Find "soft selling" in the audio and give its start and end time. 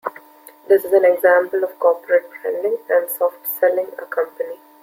3.07-3.89